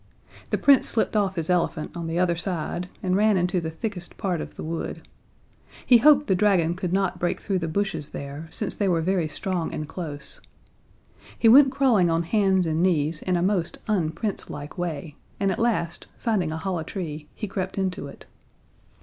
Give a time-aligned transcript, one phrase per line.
[0.49, 4.17] The Prince slipped off his elephant on the other side and ran into the thickest
[4.17, 5.07] part of the wood.
[5.85, 9.27] He hoped the dragon could not break through the bushes there, since they were very
[9.27, 10.41] strong and close.
[11.37, 15.51] He went crawling on hands and knees in a most un Prince like way, and
[15.51, 18.25] at last, finding a hollow tree, he crept into it.